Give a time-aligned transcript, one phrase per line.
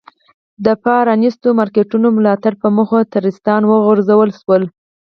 [0.65, 4.63] د پ رانیستو مارکېټونو ملاتړ په موخه ټرستان وغورځول شول.